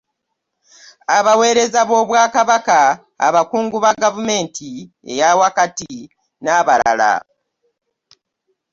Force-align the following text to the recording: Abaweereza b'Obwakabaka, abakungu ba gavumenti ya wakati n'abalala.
Abaweereza 1.17 1.79
b'Obwakabaka, 1.89 2.79
abakungu 3.27 3.77
ba 3.83 3.91
gavumenti 4.03 4.69
ya 5.19 5.29
wakati 5.39 5.93
n'abalala. 6.43 7.13